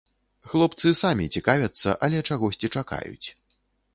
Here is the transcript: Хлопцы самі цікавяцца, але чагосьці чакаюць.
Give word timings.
Хлопцы 0.51 0.93
самі 1.01 1.25
цікавяцца, 1.35 1.95
але 2.07 2.23
чагосьці 2.31 2.67
чакаюць. 2.81 3.27